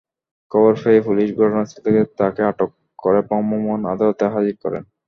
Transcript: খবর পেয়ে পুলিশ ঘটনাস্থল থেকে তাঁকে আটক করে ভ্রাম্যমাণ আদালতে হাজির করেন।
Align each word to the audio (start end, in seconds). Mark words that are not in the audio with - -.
খবর 0.51 0.73
পেয়ে 0.81 1.01
পুলিশ 1.07 1.29
ঘটনাস্থল 1.37 1.79
থেকে 1.85 2.01
তাঁকে 2.19 2.41
আটক 2.49 2.69
করে 2.99 3.19
ভ্রাম্যমাণ 3.27 3.79
আদালতে 3.93 4.25
হাজির 4.33 4.55
করেন। 4.63 4.83